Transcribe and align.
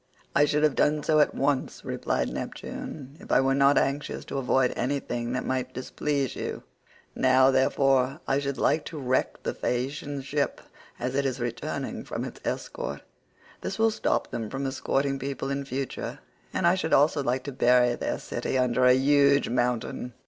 "I 0.35 0.45
should 0.45 0.63
have 0.63 0.73
done 0.73 1.03
so 1.03 1.19
at 1.19 1.35
once," 1.35 1.85
replied 1.85 2.27
Neptune, 2.29 3.17
"if 3.19 3.31
I 3.31 3.39
were 3.39 3.53
not 3.53 3.77
anxious 3.77 4.25
to 4.25 4.39
avoid 4.39 4.73
anything 4.75 5.33
that 5.33 5.45
might 5.45 5.75
displease 5.75 6.35
you; 6.35 6.63
now, 7.13 7.51
therefore, 7.51 8.19
I 8.27 8.39
should 8.39 8.57
like 8.57 8.83
to 8.85 8.97
wreck 8.97 9.43
the 9.43 9.53
Phaeacian 9.53 10.23
ship 10.23 10.59
as 10.99 11.13
it 11.13 11.23
is 11.23 11.39
returning 11.39 12.03
from 12.03 12.25
its 12.25 12.41
escort. 12.43 13.03
This 13.61 13.77
will 13.77 13.91
stop 13.91 14.31
them 14.31 14.49
from 14.49 14.65
escorting 14.65 15.19
people 15.19 15.51
in 15.51 15.65
future; 15.65 16.17
and 16.51 16.65
I 16.65 16.73
should 16.73 16.93
also 16.93 17.21
like 17.21 17.43
to 17.43 17.51
bury 17.51 17.93
their 17.93 18.17
city 18.17 18.57
under 18.57 18.85
a 18.87 18.93
huge 18.95 19.49
mountain." 19.49 20.13